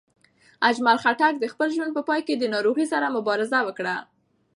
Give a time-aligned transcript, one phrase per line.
[0.69, 3.95] اجمل خټک د خپل ژوند په پای کې د ناروغۍ سره مبارزه وکړه.